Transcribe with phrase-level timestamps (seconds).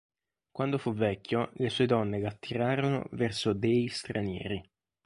[0.51, 4.59] Quando fu vecchio, le sue donne l'attirarono verso dei stranieri.